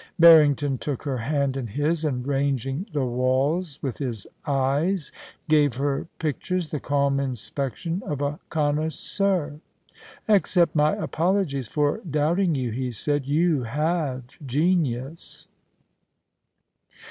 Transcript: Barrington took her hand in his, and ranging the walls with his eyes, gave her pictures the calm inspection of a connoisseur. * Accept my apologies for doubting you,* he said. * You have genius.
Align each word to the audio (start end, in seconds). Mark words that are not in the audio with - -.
Barrington 0.17 0.79
took 0.79 1.03
her 1.03 1.19
hand 1.19 1.55
in 1.55 1.67
his, 1.67 2.03
and 2.03 2.25
ranging 2.25 2.87
the 2.91 3.05
walls 3.05 3.77
with 3.83 3.99
his 3.99 4.25
eyes, 4.47 5.11
gave 5.47 5.75
her 5.75 6.07
pictures 6.17 6.71
the 6.71 6.79
calm 6.79 7.19
inspection 7.19 8.01
of 8.07 8.19
a 8.19 8.39
connoisseur. 8.49 9.59
* 9.93 10.27
Accept 10.37 10.75
my 10.75 10.95
apologies 10.95 11.67
for 11.67 11.99
doubting 11.99 12.55
you,* 12.55 12.71
he 12.71 12.89
said. 12.89 13.25
* 13.25 13.25
You 13.27 13.61
have 13.61 14.23
genius. 14.43 15.47